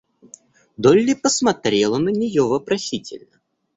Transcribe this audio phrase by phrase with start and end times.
[0.77, 3.39] Долли посмотрела на нее вопросительно.